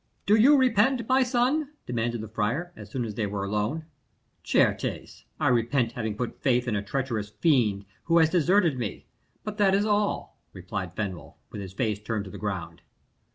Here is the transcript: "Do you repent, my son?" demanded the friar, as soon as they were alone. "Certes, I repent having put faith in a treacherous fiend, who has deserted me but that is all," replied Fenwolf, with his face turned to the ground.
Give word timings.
"Do 0.25 0.35
you 0.35 0.57
repent, 0.57 1.07
my 1.07 1.21
son?" 1.21 1.73
demanded 1.85 2.21
the 2.21 2.27
friar, 2.27 2.73
as 2.75 2.89
soon 2.89 3.05
as 3.05 3.13
they 3.13 3.27
were 3.27 3.43
alone. 3.45 3.85
"Certes, 4.43 5.25
I 5.39 5.47
repent 5.47 5.91
having 5.91 6.17
put 6.17 6.41
faith 6.41 6.67
in 6.67 6.75
a 6.75 6.81
treacherous 6.81 7.29
fiend, 7.29 7.85
who 8.05 8.17
has 8.17 8.31
deserted 8.31 8.79
me 8.79 9.05
but 9.43 9.59
that 9.59 9.75
is 9.75 9.85
all," 9.85 10.39
replied 10.53 10.95
Fenwolf, 10.95 11.35
with 11.51 11.61
his 11.61 11.73
face 11.73 11.99
turned 12.01 12.25
to 12.25 12.31
the 12.31 12.39
ground. 12.39 12.81